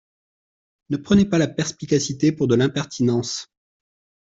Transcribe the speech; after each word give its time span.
Ne 0.89 0.97
prenez 0.97 1.25
pas 1.29 1.37
la 1.37 1.47
perspicacité 1.47 2.31
pour 2.31 2.47
de 2.47 2.55
l’impertinence. 2.55 3.51